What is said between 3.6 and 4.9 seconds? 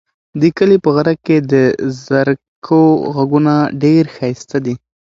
ډېر ښایسته دي.